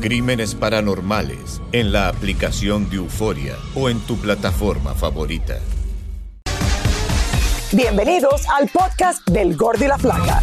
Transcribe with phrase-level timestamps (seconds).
[0.00, 5.58] Crímenes Paranormales en la aplicación de Euforia o en tu plataforma favorita.
[7.72, 10.42] Bienvenidos al podcast del Gordo y la Flaca.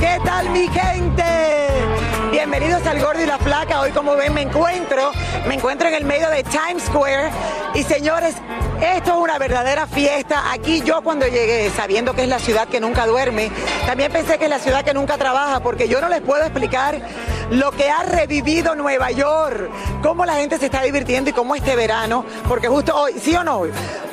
[0.00, 1.24] ¿Qué tal mi gente?
[2.30, 3.80] Bienvenidos al Gordo y la Flaca.
[3.80, 5.10] Hoy como ven me encuentro,
[5.48, 7.30] me encuentro en el medio de Times Square
[7.74, 8.36] y señores,
[8.80, 10.52] esto es una verdadera fiesta.
[10.52, 13.50] Aquí yo cuando llegué, sabiendo que es la ciudad que nunca duerme,
[13.86, 17.00] también pensé que es la ciudad que nunca trabaja, porque yo no les puedo explicar
[17.50, 19.68] lo que ha revivido Nueva York,
[20.00, 23.42] cómo la gente se está divirtiendo y cómo este verano, porque justo hoy, ¿sí o
[23.42, 23.62] no?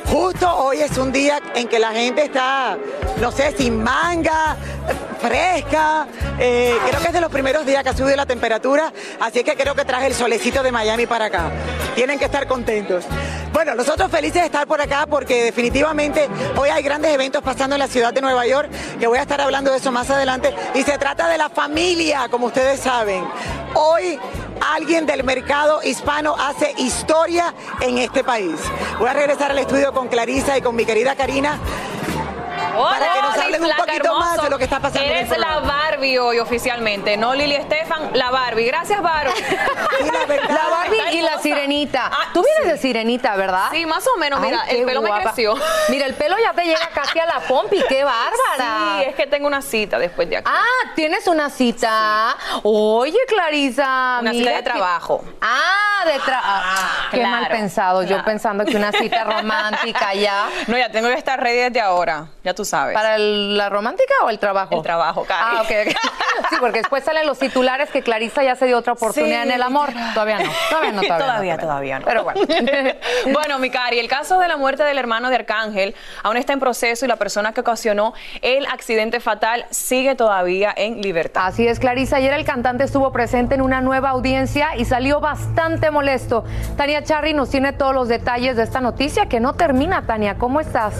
[0.08, 2.76] Justo hoy es un día en que la gente está,
[3.20, 4.56] no sé, sin manga,
[5.20, 6.06] fresca.
[6.38, 9.54] eh, creo que es de los primeros días que ha subido la temperatura, así que
[9.54, 11.50] creo que traje el solecito de Miami para acá.
[11.94, 13.04] Tienen que estar contentos.
[13.52, 17.80] Bueno, nosotros felices de estar por acá porque definitivamente hoy hay grandes eventos pasando en
[17.80, 20.82] la ciudad de Nueva York, que voy a estar hablando de eso más adelante, y
[20.82, 23.24] se trata de la familia, como ustedes saben.
[23.74, 24.18] Hoy
[24.74, 28.56] alguien del mercado hispano hace historia en este país.
[28.98, 31.58] Voy a regresar al estudio con Clarisa y con mi querida Karina
[32.82, 35.18] para que nos Hola, hablen un poquito más de lo que está pasando en el
[35.26, 35.66] Eres la programa.
[35.90, 38.66] Barbie hoy oficialmente, no Lili Estefan, la Barbie.
[38.66, 39.32] Gracias, Barbie.
[40.48, 42.10] La Barbie y la sirenita.
[42.32, 43.64] Tú vienes de sirenita, ¿verdad?
[43.66, 44.40] Ah, Sí, más o menos.
[44.40, 45.54] Mira, Ay, el qué pelo me creció.
[45.88, 47.82] Mira, el pelo ya te llega casi a la pompi.
[47.88, 48.98] ¡Qué bárbara!
[48.98, 50.50] Sí, es que tengo una cita después de aquí.
[50.50, 52.36] Ah, ¿tienes una cita?
[52.62, 54.18] Oye, Clarisa.
[54.20, 55.24] Una mira cita de que- trabajo.
[55.40, 56.88] Ah, de trabajo.
[57.10, 58.02] Qué claro, mal pensado.
[58.02, 60.48] Yo pensando que una cita romántica ya.
[60.66, 62.94] No, ya tengo que estar ready desde ahora, ya tú sabes.
[62.94, 64.74] ¿Para el- la romántica o el trabajo?
[64.76, 65.56] El trabajo, Cari.
[65.58, 65.96] Ah, ok.
[66.50, 69.54] Sí, porque después salen los titulares que Clarisa ya se dio otra oportunidad Sí, en
[69.54, 69.90] el amor.
[70.14, 70.50] Todavía no.
[70.70, 72.04] Todavía no, todavía, Todavía, no, todavía no.
[72.04, 72.40] Pero bueno.
[73.32, 76.60] bueno, mi Cari, el caso de la muerte del hermano de Arcángel aún está en
[76.60, 81.46] proceso y la persona que ocasionó el accidente fatal sigue todavía en libertad.
[81.46, 82.16] Así es, Clarisa.
[82.16, 86.44] Ayer el cantante estuvo presente en una nueva audiencia y salió bastante molesto.
[86.76, 90.36] Tania Charry nos tiene todos los detalles de esta noticia que no termina, Tania.
[90.38, 90.94] ¿Cómo estás?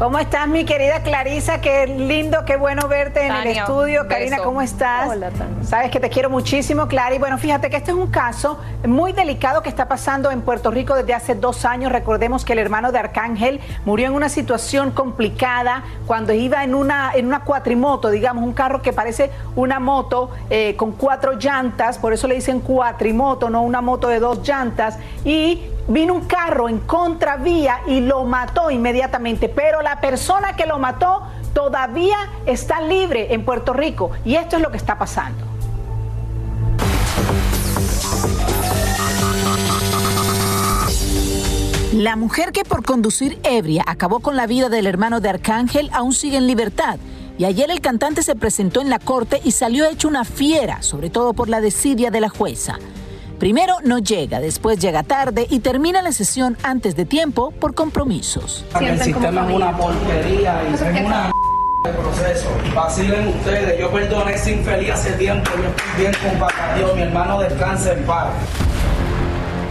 [0.00, 1.60] ¿Cómo estás, mi querida Clarisa?
[1.60, 4.04] Qué lindo, qué bueno verte en el estudio.
[4.04, 4.08] beso.
[4.08, 5.10] Karina, ¿cómo estás?
[5.10, 5.62] Hola, Tania.
[5.62, 7.14] Sabes que te quiero muchísimo, Clara.
[7.14, 8.58] Y bueno, fíjate que este es un caso
[8.88, 11.92] muy delicado que está pasando en Puerto Rico desde hace dos años.
[11.92, 17.12] Recordemos que el hermano de Arcángel murió en una situación complicada cuando iba en una,
[17.14, 22.14] en una cuatrimoto, digamos, un carro que parece una moto eh, con cuatro llantas, por
[22.14, 24.98] eso le dicen cuatrimoto, no una moto de dos llantas.
[25.26, 30.78] Y vino un carro en contravía y lo mató inmediatamente, pero la persona que lo
[30.78, 31.22] mató
[31.52, 32.16] todavía
[32.46, 35.50] está libre en Puerto Rico y esto es lo que está pasando.
[41.92, 46.12] La mujer que por conducir ebria acabó con la vida del hermano de Arcángel aún
[46.12, 46.98] sigue en libertad.
[47.36, 51.10] Y ayer el cantante se presentó en la corte y salió hecho una fiera, sobre
[51.10, 52.78] todo por la desidia de la jueza.
[53.40, 58.66] Primero no llega, después llega tarde y termina la sesión antes de tiempo por compromisos.
[58.78, 61.32] El sistema es una porquería y es una
[61.82, 62.48] de proceso.
[62.74, 63.80] Vacilen ustedes.
[63.80, 65.50] Yo perdoné ese infeliz hace tiempo.
[65.56, 66.94] Yo estoy bien con Dios.
[66.94, 68.28] Mi hermano descansa en paz.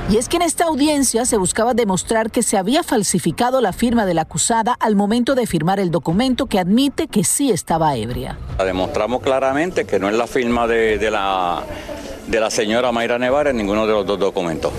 [0.09, 4.07] Y es que en esta audiencia se buscaba demostrar que se había falsificado la firma
[4.07, 8.35] de la acusada al momento de firmar el documento que admite que sí estaba ebria.
[8.57, 11.61] Demostramos claramente que no es la firma de, de la,
[12.29, 14.71] de la señora Mayra Nevar en ninguno de los dos documentos.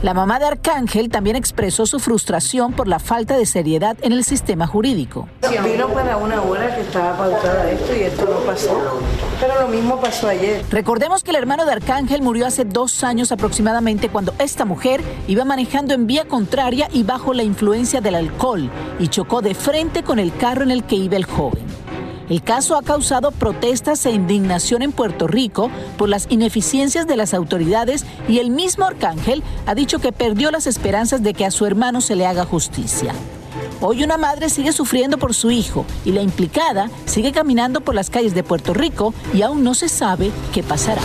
[0.00, 4.22] La mamá de Arcángel también expresó su frustración por la falta de seriedad en el
[4.22, 5.28] sistema jurídico.
[5.64, 9.00] Vino para una hora que estaba pautada esto y esto no pasó.
[9.40, 10.64] Pero lo mismo pasó ayer.
[10.70, 15.44] Recordemos que el hermano de Arcángel murió hace dos años aproximadamente cuando esta mujer iba
[15.44, 18.70] manejando en vía contraria y bajo la influencia del alcohol
[19.00, 21.66] y chocó de frente con el carro en el que iba el joven.
[22.28, 27.32] El caso ha causado protestas e indignación en Puerto Rico por las ineficiencias de las
[27.32, 31.64] autoridades y el mismo Arcángel ha dicho que perdió las esperanzas de que a su
[31.64, 33.14] hermano se le haga justicia.
[33.80, 38.10] Hoy una madre sigue sufriendo por su hijo y la implicada sigue caminando por las
[38.10, 41.02] calles de Puerto Rico y aún no se sabe qué pasará.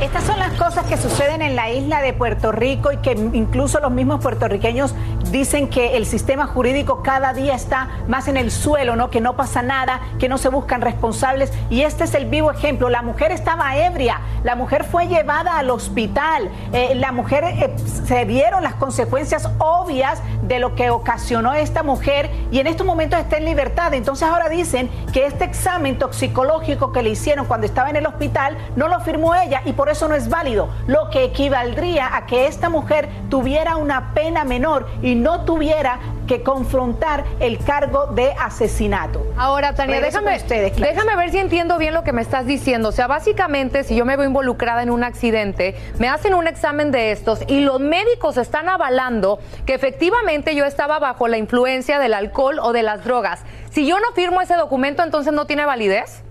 [0.00, 3.80] Estas son las cosas que suceden en la isla de Puerto Rico y que incluso
[3.80, 4.94] los mismos puertorriqueños
[5.30, 9.10] dicen que el sistema jurídico cada día está más en el suelo, ¿no?
[9.10, 11.52] Que no pasa nada, que no se buscan responsables.
[11.70, 12.88] Y este es el vivo ejemplo.
[12.88, 18.24] La mujer estaba ebria, la mujer fue llevada al hospital, eh, la mujer eh, se
[18.24, 23.36] dieron las consecuencias obvias de lo que ocasionó esta mujer y en estos momentos está
[23.36, 23.94] en libertad.
[23.94, 28.56] Entonces ahora dicen que este examen toxicológico que le hicieron cuando estaba en el hospital
[28.76, 32.46] no lo firmó ella y por eso no es válido, lo que equivaldría a que
[32.46, 39.26] esta mujer tuviera una pena menor y no tuviera que confrontar el cargo de asesinato.
[39.36, 42.90] Ahora, Tania, déjame, ustedes, déjame ver si entiendo bien lo que me estás diciendo.
[42.90, 46.90] O sea, básicamente, si yo me veo involucrada en un accidente, me hacen un examen
[46.90, 52.14] de estos y los médicos están avalando que efectivamente yo estaba bajo la influencia del
[52.14, 53.42] alcohol o de las drogas.
[53.70, 56.22] Si yo no firmo ese documento, entonces no tiene validez.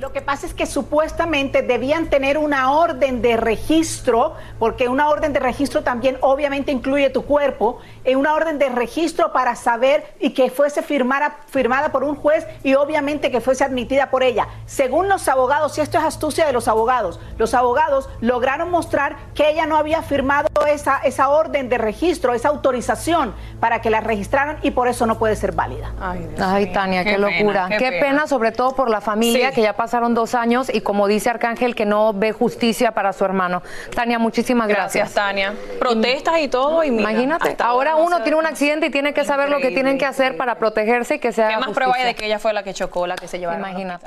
[0.00, 5.34] Lo que pasa es que supuestamente debían tener una orden de registro, porque una orden
[5.34, 10.30] de registro también obviamente incluye tu cuerpo, eh, una orden de registro para saber y
[10.30, 14.48] que fuese firmara- firmada por un juez y obviamente que fuese admitida por ella.
[14.64, 19.50] Según los abogados, y esto es astucia de los abogados, los abogados lograron mostrar que
[19.50, 24.60] ella no había firmado esa, esa orden de registro, esa autorización para que la registraran
[24.62, 25.92] y por eso no puede ser válida.
[26.00, 27.66] Ay, Tania, qué, Qué pena, locura.
[27.68, 28.00] qué Qué, pena.
[28.06, 28.26] pena.
[28.26, 29.56] sobre todo por la familia, Sí.
[29.56, 33.24] que ya pasaron dos años y como dice Arcángel, que no ve justicia para su
[33.24, 33.60] hermano.
[33.92, 35.12] Tania, muchísimas gracias.
[35.12, 35.52] Gracias, Tania.
[35.80, 36.84] Protestas y todo.
[36.84, 39.72] Y mira, Imagínate, ahora no uno tiene un accidente y tiene que saber lo que
[39.72, 42.38] tienen que hacer para protegerse y que sea ¿Qué más prueba hay de que ella
[42.38, 44.06] fue la que chocó, la que se llevó Imagínate.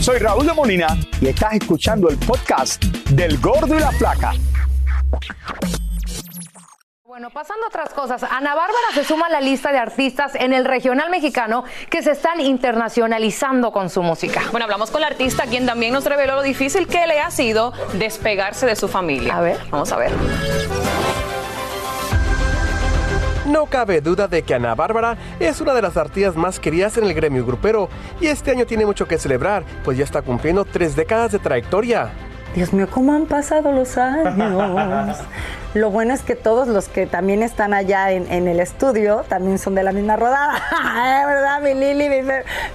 [0.00, 4.32] Soy Raúl de Molina y estás escuchando el podcast del Gordo y la Flaca.
[7.04, 10.52] Bueno, pasando a otras cosas, Ana Bárbara se suma a la lista de artistas en
[10.52, 14.42] el regional mexicano que se están internacionalizando con su música.
[14.50, 17.72] Bueno, hablamos con la artista, quien también nos reveló lo difícil que le ha sido
[17.94, 19.38] despegarse de su familia.
[19.38, 19.58] A ver.
[19.70, 20.12] Vamos a ver.
[23.46, 27.04] No cabe duda de que Ana Bárbara es una de las artistas más queridas en
[27.04, 27.88] el gremio grupero
[28.20, 32.10] y este año tiene mucho que celebrar, pues ya está cumpliendo tres décadas de trayectoria.
[32.56, 35.18] Dios mío, ¿cómo han pasado los años?
[35.76, 39.58] Lo bueno es que todos los que también están allá en, en el estudio también
[39.58, 40.54] son de la misma rodada.
[40.96, 41.60] ¿Eh, ¿Verdad?
[41.60, 42.22] Mi Lili, mi,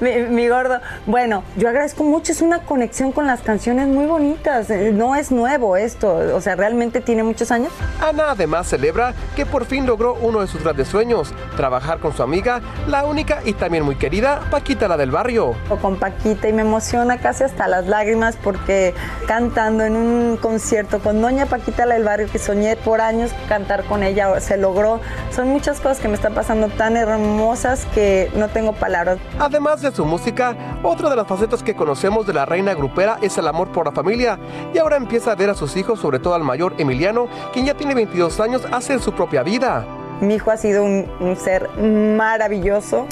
[0.01, 0.79] mi- mi gordo.
[1.07, 4.69] Bueno, yo agradezco mucho, es una conexión con las canciones muy bonitas.
[4.69, 7.73] Eh, No es nuevo esto, o sea, realmente tiene muchos años.
[7.99, 12.21] Ana además celebra que por fin logró uno de sus grandes sueños, trabajar con su
[12.21, 15.55] amiga, la única y también muy querida Paquita la del barrio.
[15.69, 18.93] o con Paquita y me emociona casi hasta las lágrimas porque
[19.27, 23.85] cantando en un concierto con Doña Paquita la del barrio que soñé por años cantar
[23.85, 24.99] con ella, se logró.
[25.33, 29.19] Son muchas cosas que me están pasando tan hermosas que no tengo palabras.
[29.39, 33.37] Además de su música, otra de las facetas que conocemos de la reina grupera es
[33.37, 34.39] el amor por la familia
[34.73, 37.75] y ahora empieza a ver a sus hijos, sobre todo al mayor Emiliano, quien ya
[37.75, 39.85] tiene 22 años, hacer su propia vida.
[40.19, 43.07] Mi hijo ha sido un, un ser maravilloso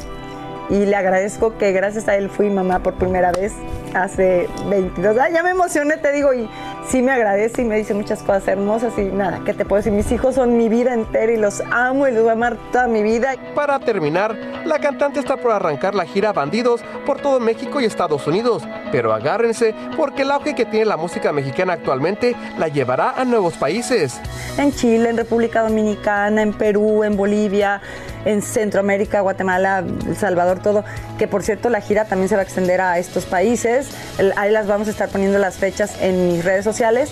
[0.70, 3.54] y le agradezco que gracias a él fui mamá por primera vez
[3.96, 5.34] hace 22 años.
[5.34, 6.48] Ya me emocioné, te digo, y
[6.90, 9.94] sí me agradece y me dice muchas cosas hermosas y nada, ¿qué te puedo decir?
[9.94, 12.88] Mis hijos son mi vida entera y los amo y los voy a amar toda
[12.88, 13.36] mi vida.
[13.54, 18.26] Para terminar, la cantante está por arrancar la gira Bandidos por todo México y Estados
[18.26, 23.26] Unidos, pero agárrense porque el auge que tiene la música mexicana actualmente la llevará a
[23.26, 24.20] nuevos países.
[24.58, 27.82] En Chile, en República Dominicana, en Perú, en Bolivia,
[28.26, 30.84] en Centroamérica, Guatemala, El Salvador, todo.
[31.18, 33.90] Que por cierto, la gira también se va a extender a estos países.
[34.36, 37.12] Ahí las vamos a estar poniendo las fechas en mis redes sociales.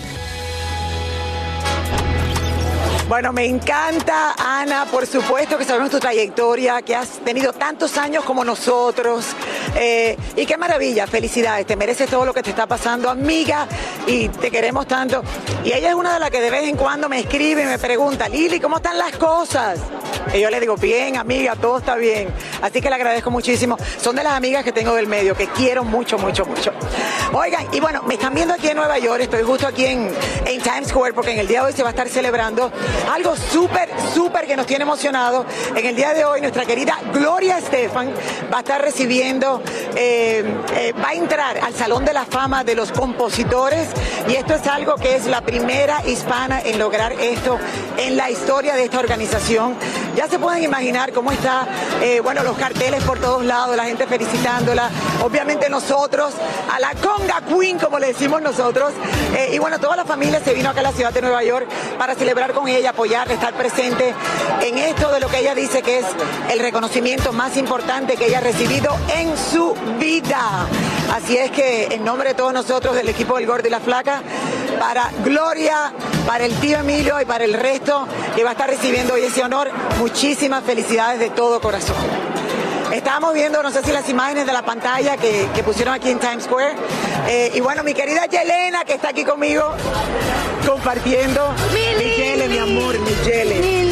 [3.08, 8.22] Bueno, me encanta, Ana, por supuesto que sabemos tu trayectoria, que has tenido tantos años
[8.22, 9.24] como nosotros.
[9.76, 13.66] eh, y qué maravilla, felicidades, te mereces todo lo que te está pasando, amiga,
[14.06, 15.22] y te queremos tanto.
[15.64, 17.78] Y ella es una de las que de vez en cuando me escribe y me
[17.78, 19.78] pregunta, Lili, ¿cómo están las cosas?
[20.34, 22.28] Y yo le digo, bien, amiga, todo está bien.
[22.60, 23.78] Así que le agradezco muchísimo.
[23.98, 26.72] Son de las amigas que tengo del medio, que quiero mucho, mucho, mucho.
[27.32, 30.10] Oigan, y bueno, me están viendo aquí en Nueva York, estoy justo aquí en,
[30.44, 32.70] en Times Square, porque en el día de hoy se va a estar celebrando
[33.12, 35.44] algo súper, súper que nos tiene emocionado.
[35.74, 38.12] En el día de hoy, nuestra querida Gloria Estefan
[38.52, 39.62] va a estar recibiendo,
[39.96, 43.88] eh, eh, va a entrar al Salón de la Fama de los Compositores,
[44.28, 47.58] y esto es algo que es la primera hispana en lograr esto
[47.96, 49.76] en la historia de esta organización.
[50.18, 51.64] Ya se pueden imaginar cómo está,
[52.02, 54.90] eh, bueno, los carteles por todos lados, la gente felicitándola,
[55.22, 56.34] obviamente nosotros,
[56.74, 58.92] a la Conga Queen, como le decimos nosotros,
[59.36, 61.68] eh, y bueno, toda la familia se vino acá a la ciudad de Nueva York
[61.96, 64.12] para celebrar con ella, apoyarla, estar presente
[64.60, 66.06] en esto de lo que ella dice que es
[66.50, 70.66] el reconocimiento más importante que ella ha recibido en su vida.
[71.14, 74.20] Así es que en nombre de todos nosotros, del equipo del Gordo y la Flaca,
[74.80, 75.92] para Gloria,
[76.28, 78.06] para el tío Emilio y para el resto
[78.36, 81.96] que va a estar recibiendo hoy ese honor, muchísimas felicidades de todo corazón.
[82.92, 86.18] Estábamos viendo, no sé si las imágenes de la pantalla que, que pusieron aquí en
[86.18, 86.74] Times Square.
[87.28, 89.72] Eh, y bueno, mi querida Yelena, que está aquí conmigo,
[90.66, 91.54] compartiendo.
[91.72, 93.54] Mi Yele, mi amor, mi Yele.
[93.60, 93.82] Mi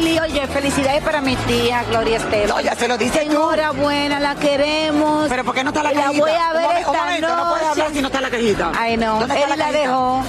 [0.00, 2.48] Lili, oye, felicidades para mi tía Gloria Estefan.
[2.48, 3.30] No, ya se lo dice tú.
[3.32, 5.28] Enhorabuena, la queremos.
[5.28, 6.20] Pero ¿por qué no está la La cajita?
[6.24, 7.42] voy a ver Un momen- un esta momento, noche.
[7.44, 8.72] no puedes hablar si no está la cajita.
[8.78, 10.22] Ay, no, ¿Dónde está él la la, dejó.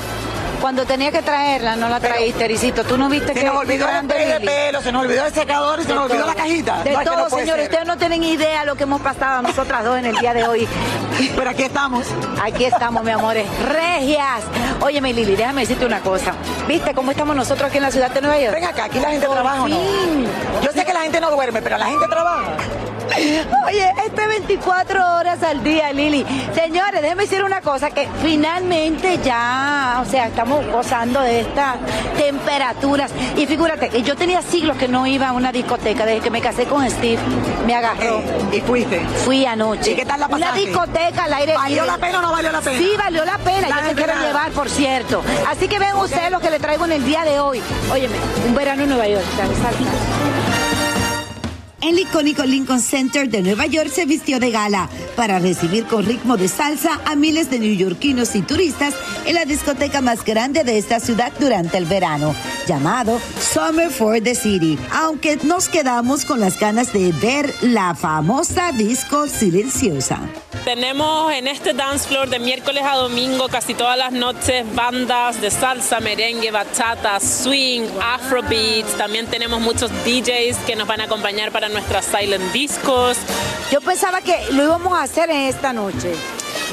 [0.62, 2.84] Cuando tenía que traerla, no la traíste, Ericito.
[2.84, 5.34] Tú no viste Se que nos olvidó el spray de pelo, se nos olvidó el
[5.34, 6.84] secador y se nos olvidó la cajita.
[6.84, 7.56] De No, todo, no señores.
[7.56, 7.64] ser.
[7.64, 10.68] Ustedes no tienen idea lo que hemos pasado nosotras dos en el día de hoy.
[11.36, 12.06] Pero aquí estamos.
[12.42, 13.46] Aquí estamos, mi amores.
[13.68, 14.44] Regias.
[14.82, 16.34] Oye, mi Lili, déjame decirte una cosa.
[16.68, 18.54] ¿Viste cómo estamos nosotros aquí en la ciudad de Nueva York?
[18.56, 19.78] Ven acá, aquí la gente Por trabaja no.
[20.64, 22.52] Yo sé que la gente no duerme, pero la gente trabaja.
[23.66, 26.26] Oye, este 24 horas al día, Lili.
[26.54, 31.78] Señores, déjenme decir una cosa, que finalmente ya, o sea, estamos gozando de estas
[32.18, 33.12] temperaturas.
[33.36, 36.42] Y figúrate, que yo tenía siglos que no iba a una discoteca, desde que me
[36.42, 37.20] casé con Steve,
[37.66, 38.22] me agarró.
[38.52, 39.00] ¿Y fuiste?
[39.26, 39.92] Fui anoche.
[39.92, 42.62] ¿Y qué tal la Una discoteca al aire ¿Valió la pena o no valió la
[42.62, 42.78] pena?
[42.78, 43.70] Sí, valió la pena.
[43.70, 45.24] La Yo se quiero llevar, por cierto.
[45.48, 47.62] Así que vean ustedes lo que le traigo en el día de hoy.
[47.92, 48.16] Óyeme,
[48.48, 50.47] un verano en Nueva York, ¿sabes?
[51.80, 56.36] El icónico Lincoln Center de Nueva York se vistió de gala para recibir con ritmo
[56.36, 61.00] de salsa a miles de neoyorquinos y turistas en la discoteca más grande de esta
[61.00, 62.34] ciudad durante el verano,
[62.66, 68.72] llamado Summer for the City, aunque nos quedamos con las ganas de ver la famosa
[68.72, 70.20] disco silenciosa.
[70.66, 75.50] Tenemos en este dance floor de miércoles a domingo casi todas las noches bandas de
[75.50, 78.98] salsa, merengue, bachata, swing, afrobeats.
[78.98, 83.18] También tenemos muchos DJs que nos van a acompañar para nuestras silent discos.
[83.72, 86.12] Yo pensaba que lo íbamos a hacer en esta noche.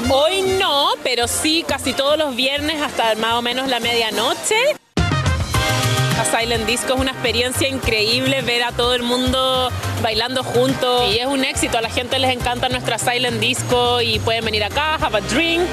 [0.09, 4.55] Hoy no, pero sí casi todos los viernes hasta más o menos la medianoche.
[6.25, 6.95] Silent Disco.
[6.95, 9.69] Es una experiencia increíble ver a todo el mundo
[10.01, 11.77] bailando juntos y es un éxito.
[11.77, 15.69] A la gente les encanta nuestra Silent Disco y pueden venir acá, have a drink.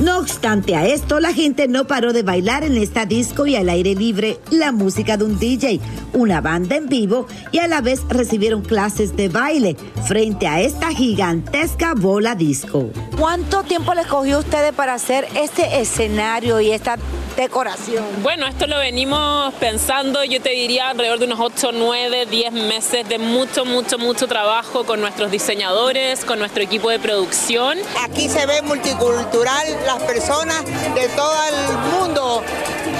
[0.00, 3.70] No obstante a esto, la gente no paró de bailar en esta disco y al
[3.70, 5.80] aire libre la música de un DJ,
[6.12, 9.74] una banda en vivo y a la vez recibieron clases de baile
[10.06, 12.90] frente a esta gigantesca bola disco.
[13.18, 16.98] ¿Cuánto tiempo les cogió ustedes para hacer este escenario y esta
[17.36, 18.04] decoración?
[18.22, 23.08] Bueno, esto lo venimos pensando, yo te diría alrededor de unos 8, 9, 10 meses
[23.08, 27.78] de mucho, mucho, mucho trabajo con nuestros diseñadores, con nuestro equipo de producción.
[28.02, 32.42] Aquí se ve multicultural las personas de todo el mundo,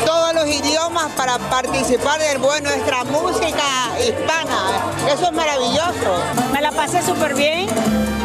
[0.05, 3.65] todos los idiomas para participar de bueno, nuestra música
[3.99, 4.59] hispana.
[5.13, 6.23] Eso es maravilloso.
[6.53, 7.69] Me la pasé súper bien.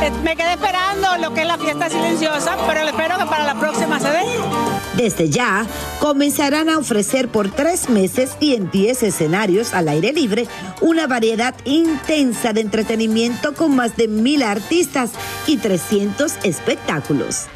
[0.01, 3.56] Eh, Me quedé esperando lo que es la fiesta silenciosa, pero espero que para la
[3.56, 4.71] próxima se dé.
[5.01, 5.65] Desde ya,
[6.00, 10.46] comenzarán a ofrecer por tres meses y en 10 escenarios al aire libre
[10.79, 15.10] una variedad intensa de entretenimiento con más de mil artistas
[15.48, 17.48] y 300 espectáculos.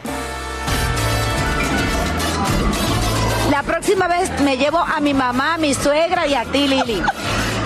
[3.52, 7.04] La próxima vez me llevo a mi mamá, a mi suegra y a ti, Lili.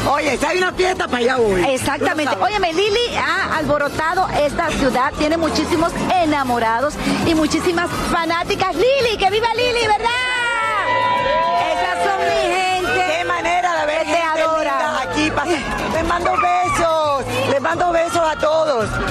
[0.08, 1.64] Oye, si hay una fiesta para allá voy.
[1.74, 2.36] Exactamente.
[2.40, 5.92] Óyeme, Lili ha alborotado esta ciudad, tiene muchísimos
[6.24, 6.94] enamorados
[7.26, 8.76] y muchísimas fanáticas.
[8.76, 10.10] Lili, que viva Lili, ¿verdad?
[11.72, 13.18] Esas son mi gente.
[13.18, 14.72] Qué manera de ver que te gente adora.
[14.72, 15.30] linda aquí.
[15.32, 17.26] pas- Les mando besos.
[17.52, 18.59] Les mando besos a todos.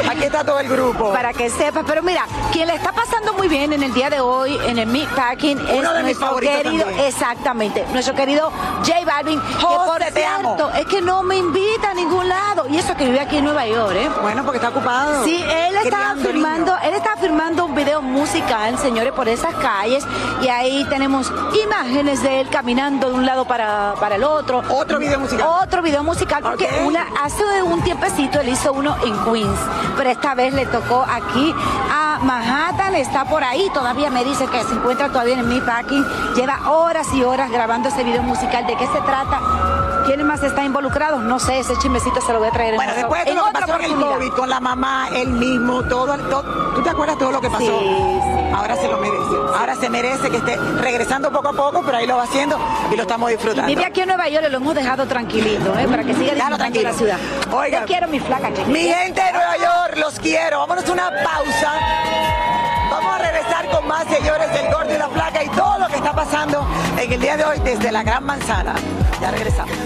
[0.08, 1.12] Aquí está todo el grupo.
[1.12, 4.20] Para que sepas, pero mira, quien le está pasando muy bien en el día de
[4.20, 7.06] hoy en el Meat Packing es Uno de mis nuestro querido, también.
[7.06, 8.52] exactamente, nuestro querido
[8.86, 10.56] J Balvin, que José, por te amo.
[10.56, 13.44] cierto, es que no me invita a ningún lado y eso que vive aquí en
[13.44, 14.08] Nueva York, ¿eh?
[14.22, 15.24] Bueno, porque está ocupado.
[15.24, 20.04] Sí, él estaba firmando, él estaba firmando un video musical, señores, por esas calles
[20.40, 21.32] y ahí tenemos
[21.64, 24.62] imágenes de él caminando de un lado para, para el otro.
[24.68, 25.46] Otro video musical.
[25.62, 29.48] Otro video musical porque una hace un tiempecito él hizo uno en Queens,
[29.97, 31.55] pero esta vez le tocó aquí
[31.90, 36.04] a Manhattan, está por ahí, todavía me dice que se encuentra todavía en mi packing,
[36.34, 38.67] lleva horas y horas grabando ese video musical.
[38.67, 39.98] ¿De qué se trata?
[40.08, 41.23] ¿Quiénes más están involucrados?
[41.23, 43.52] No sé, ese chismecito se lo voy a traer en Bueno, después de lo que
[43.52, 43.94] pasó en el.
[43.94, 47.58] COVID, con la mamá, él mismo, todo, todo- ¿tú te acuerdas todo lo que pasó?
[47.66, 48.54] Sí, sí.
[48.54, 49.36] Ahora se lo merece.
[49.58, 52.58] Ahora se merece que esté regresando poco a poco, pero ahí lo va haciendo
[52.90, 53.66] y lo estamos disfrutando.
[53.68, 55.86] Vive aquí en Nueva York y lo hemos dejado tranquilito, ¿eh?
[55.86, 57.18] Para que siga disfrutando la ciudad.
[57.52, 57.80] Oiga.
[57.80, 58.50] Te quiero, mi flaca.
[58.50, 60.60] que- Mi gente de Nueva York, los quiero.
[60.60, 61.73] Vámonos a una pausa.
[62.90, 65.97] Vamos a regresar con más, señores, del Gordo y la Placa y todo lo que
[65.97, 66.66] está pasando
[66.99, 68.75] en el día de hoy desde la Gran Manzana.
[69.21, 69.76] Ya regresamos.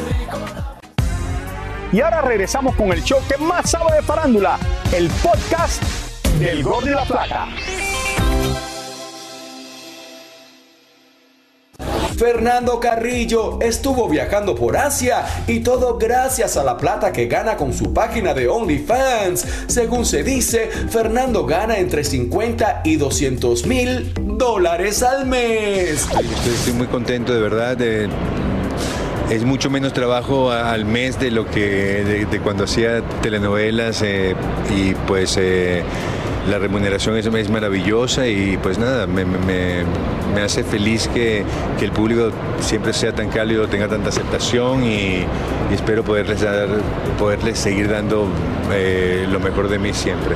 [1.92, 4.58] Y ahora regresamos con el show que más sabe de farándula,
[4.92, 5.82] el podcast
[6.38, 7.48] del Gordo y la Plata.
[12.16, 17.72] Fernando Carrillo estuvo viajando por Asia y todo gracias a la plata que gana con
[17.74, 19.44] su página de OnlyFans.
[19.66, 26.02] Según se dice, Fernando gana entre 50 y 200 mil dólares al mes.
[26.06, 27.76] Estoy, estoy muy contento, de verdad.
[27.76, 28.08] de-
[29.30, 34.34] es mucho menos trabajo al mes de lo que de, cuando hacía telenovelas eh,
[34.76, 35.82] y pues eh,
[36.50, 39.84] la remuneración es, es maravillosa y pues nada, me, me-
[40.34, 41.44] me- hace feliz que,
[41.78, 42.30] que el público
[42.60, 45.24] siempre sea tan cálido, tenga tanta aceptación y,
[45.70, 46.68] y espero poderles, dar,
[47.18, 48.26] poderles seguir dando
[48.72, 50.34] eh, lo mejor de mí siempre.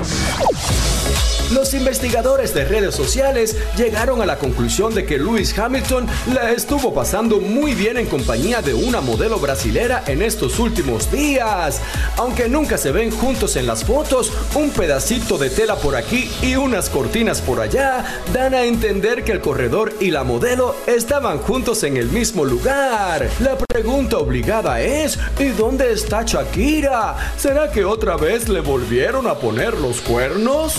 [1.52, 6.92] Los investigadores de redes sociales llegaron a la conclusión de que Lewis Hamilton la estuvo
[6.92, 11.80] pasando muy bien en compañía de una modelo brasilera en estos últimos días.
[12.16, 16.56] Aunque nunca se ven juntos en las fotos, un pedacito de tela por aquí y
[16.56, 21.84] unas cortinas por allá dan a entender que el corredor y la modelo estaban juntos
[21.84, 23.30] en el mismo lugar.
[23.38, 27.16] La pregunta obligada es, ¿y dónde está Shakira?
[27.38, 30.74] ¿Será que otra vez le volvieron a poner los cuernos?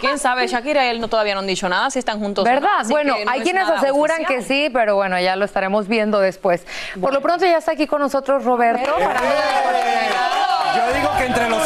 [0.00, 2.44] Quién sabe, Shakira y él no todavía no han dicho nada si están juntos.
[2.44, 2.84] no, ¿Verdad?
[2.88, 4.38] Bueno, no hay es quienes aseguran oficial.
[4.40, 6.64] que sí, pero bueno, ya lo estaremos viendo después.
[7.00, 8.92] Por lo pronto ya está aquí con nosotros Roberto.
[8.96, 9.20] para
[10.76, 11.59] Yo digo que entre los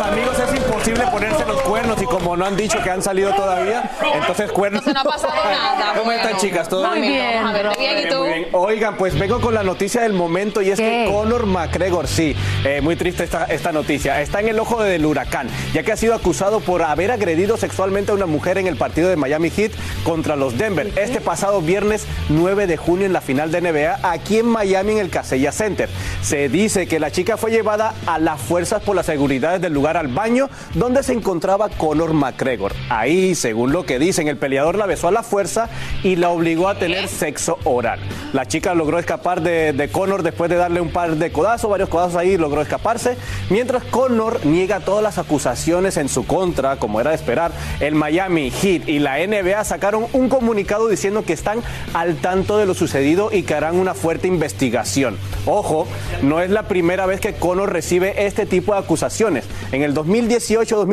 [1.15, 4.85] ponerse los cuernos y como no han dicho que han salido todavía, entonces cuernos.
[4.85, 5.95] Entonces no ha pasado nada.
[5.97, 6.69] ¿Cómo están chicas?
[6.69, 8.19] ¿Todo Muy bien, Vamos a ver, bien, ¿y tú?
[8.19, 8.49] Muy bien.
[8.53, 12.81] Oigan, pues vengo con la noticia del momento y es que Conor McGregor, sí, eh,
[12.81, 16.15] muy triste esta, esta noticia, está en el ojo del huracán, ya que ha sido
[16.15, 19.71] acusado por haber agredido sexualmente a una mujer en el partido de Miami Heat
[20.03, 24.39] contra los Denver, este pasado viernes 9 de junio en la final de NBA aquí
[24.39, 25.89] en Miami en el Casella Center.
[26.23, 29.97] Se dice que la chica fue llevada a las fuerzas por las seguridades del lugar
[29.97, 32.73] al baño donde se encontraba Conor McGregor.
[32.89, 35.69] Ahí, según lo que dicen, el peleador la besó a la fuerza
[36.03, 38.01] y la obligó a tener sexo oral.
[38.33, 41.89] La chica logró escapar de, de Conor después de darle un par de codazos, varios
[41.89, 43.17] codazos ahí, logró escaparse.
[43.51, 48.51] Mientras Conor niega todas las acusaciones en su contra, como era de esperar, el Miami
[48.51, 51.61] Heat y la NBA sacaron un comunicado diciendo que están
[51.93, 55.19] al tanto de lo sucedido y que harán una fuerte investigación.
[55.47, 55.87] Ojo,
[56.23, 59.45] no es la primera vez que Conor recibe este tipo de acusaciones.
[59.73, 59.93] En el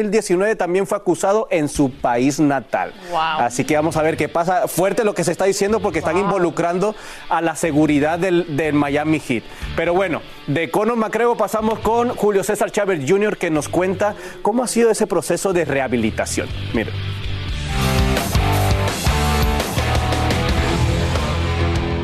[0.04, 2.94] 2018-2019 también fue acusado en su país natal.
[3.16, 4.68] Así que vamos a ver qué pasa.
[4.68, 6.96] Fuerte lo que se está diciendo porque están involucrando
[7.30, 9.44] a la seguridad del, del Miami Heat.
[9.76, 13.38] Pero bueno, de Conor McGregor pasamos con Julio César Chávez Jr.
[13.38, 16.48] que nos cuenta cómo ha sido ese proceso de rehabilitación.
[16.74, 17.21] Mire.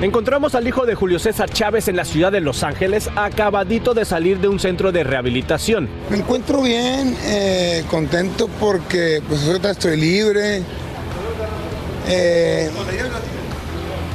[0.01, 4.05] Encontramos al hijo de Julio César Chávez en la ciudad de Los Ángeles, acabadito de
[4.05, 5.89] salir de un centro de rehabilitación.
[6.11, 10.61] Me encuentro bien, eh, contento porque pues ahorita estoy libre.
[12.07, 12.69] Eh,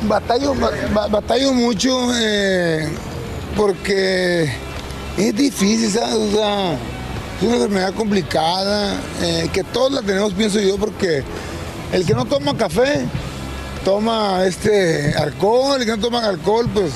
[0.07, 0.55] batallo,
[0.95, 2.89] ba- batallo mucho eh,
[3.57, 4.53] porque
[5.19, 6.15] es difícil, ¿sabes?
[6.15, 6.75] O
[7.41, 11.25] es una enfermedad complicada eh, que todos la tenemos, pienso yo, porque
[11.93, 13.05] el que no toma café
[13.85, 16.93] toma este alcohol, el que no toma alcohol, pues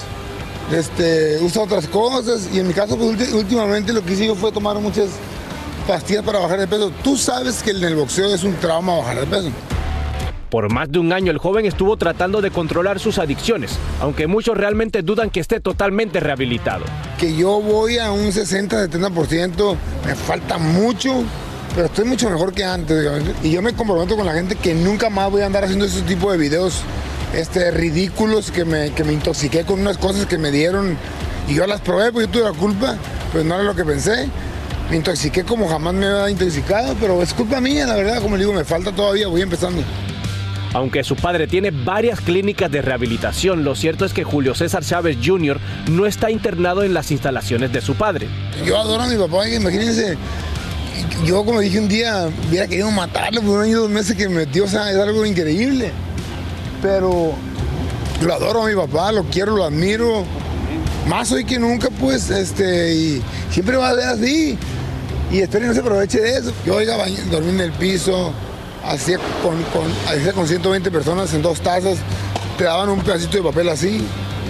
[0.72, 2.48] este, usa otras cosas.
[2.52, 5.10] Y en mi caso, pues, últimamente lo que hice yo fue tomar muchas
[5.86, 6.90] pastillas para bajar de peso.
[7.02, 9.50] Tú sabes que en el boxeo es un trauma bajar de peso.
[10.50, 14.56] Por más de un año el joven estuvo tratando de controlar sus adicciones, aunque muchos
[14.56, 16.84] realmente dudan que esté totalmente rehabilitado.
[17.18, 21.24] Que yo voy a un 60-70%, me falta mucho,
[21.76, 22.98] pero estoy mucho mejor que antes.
[22.98, 23.22] digamos.
[23.44, 26.00] Y yo me comprometo con la gente que nunca más voy a andar haciendo ese
[26.02, 26.80] tipo de videos
[27.34, 30.96] este, ridículos que me, que me intoxiqué con unas cosas que me dieron
[31.48, 32.96] y yo las probé, pues yo tuve la culpa,
[33.30, 34.28] pues no era lo que pensé.
[34.90, 38.44] Me intoxiqué como jamás me había intoxicado, pero es culpa mía, la verdad, como le
[38.44, 39.82] digo, me falta todavía, voy empezando.
[40.72, 45.18] Aunque su padre tiene varias clínicas de rehabilitación, lo cierto es que Julio César Chávez
[45.24, 45.58] Jr.
[45.90, 48.28] no está internado en las instalaciones de su padre.
[48.64, 50.16] Yo adoro a mi papá, imagínense.
[51.24, 54.28] Yo, como dije un día, hubiera querido matarlo por un año y dos meses que
[54.28, 55.90] me metió, o sea, es algo increíble.
[56.82, 57.32] Pero
[58.22, 60.24] lo adoro a mi papá, lo quiero, lo admiro.
[61.08, 64.58] Más hoy que nunca, pues, este, y siempre va a ser así.
[65.32, 66.52] Y espero que no se aproveche de eso.
[66.64, 68.32] Yo, oiga, bañ- dormí en el piso,
[68.84, 71.96] hacía con, con, hacía con 120 personas en dos tazas,
[72.58, 74.00] te daban un pedacito de papel así,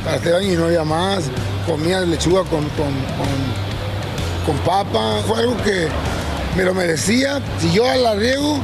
[0.04, 1.24] para este baño y no había más.
[1.66, 2.92] Comía lechuga con, con,
[4.44, 5.22] con papa.
[5.26, 5.88] Fue algo que
[6.56, 7.40] me lo merecía.
[7.60, 8.58] Si yo la riego,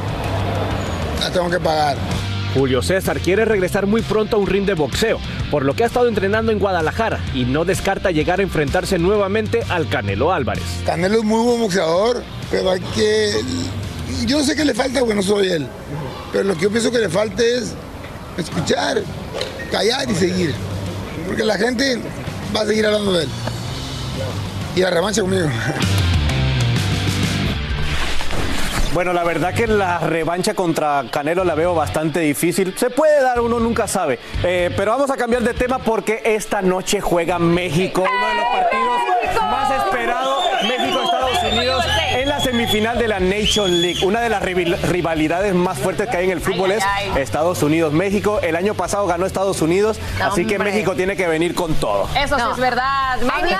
[1.19, 1.95] la tengo que pagar.
[2.55, 5.87] Julio César quiere regresar muy pronto a un ring de boxeo, por lo que ha
[5.87, 10.63] estado entrenando en Guadalajara y no descarta llegar a enfrentarse nuevamente al Canelo Álvarez.
[10.85, 13.31] Canelo es muy buen boxeador, pero hay que.
[14.25, 15.67] Yo no sé qué le falta porque no soy él.
[16.31, 17.73] Pero lo que yo pienso que le falta es
[18.37, 19.01] escuchar,
[19.71, 20.53] callar y seguir.
[21.27, 21.99] Porque la gente
[22.55, 23.29] va a seguir hablando de él.
[24.75, 25.47] Y la revancha conmigo.
[28.93, 32.75] Bueno, la verdad que la revancha contra Canelo la veo bastante difícil.
[32.77, 34.19] Se puede dar, uno nunca sabe.
[34.43, 38.45] Eh, pero vamos a cambiar de tema porque esta noche juega México, uno de los
[38.45, 40.43] partidos más esperados.
[40.63, 44.05] México-Estados Unidos en la semifinal de la Nation League.
[44.05, 46.83] Una de las rival- rivalidades más fuertes que hay en el fútbol es
[47.17, 48.39] Estados Unidos-México.
[48.41, 50.59] El año pasado ganó Estados Unidos, así que.
[50.59, 52.07] México tiene que venir con todo.
[52.15, 53.17] Eso sí es verdad.
[53.21, 53.59] México.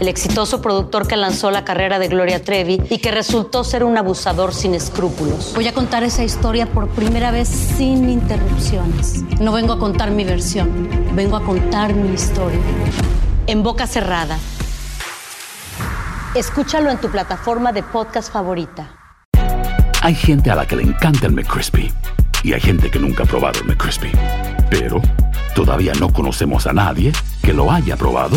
[0.00, 3.96] el exitoso productor que lanzó la carrera de Gloria Trevi y que resultó ser un
[3.96, 5.52] abusador sin escrúpulos.
[5.54, 9.22] Voy a contar esa historia por primera vez sin interrupciones.
[9.40, 12.60] No vengo a contar mi versión, vengo a contar mi historia.
[13.46, 14.38] En boca cerrada.
[16.34, 18.90] Escúchalo en tu plataforma de podcast favorita.
[20.02, 21.90] Hay gente a la que le encanta el McCrispy
[22.42, 24.12] y hay gente que nunca ha probado el McCrispy.
[24.70, 25.00] Pero
[25.54, 28.36] todavía no conocemos a nadie que lo haya probado